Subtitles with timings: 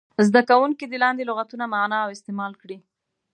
[0.27, 2.77] زده کوونکي دې لاندې لغتونه معنا او استعمال کړي.